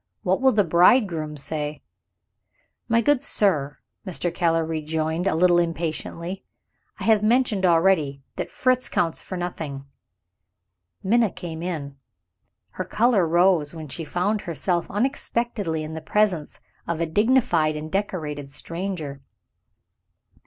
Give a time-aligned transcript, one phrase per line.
[0.23, 1.83] What will the bridegroom say?"
[2.89, 4.33] "My good sir," Mr.
[4.33, 6.43] Keller rejoined a little impatiently,
[6.99, 9.85] "I have mentioned already that Fritz counts for nothing."
[11.03, 11.97] Minna came in.
[12.71, 17.91] Her color rose when she found herself unexpectedly in the presence of a dignified and
[17.91, 19.21] decorated stranger.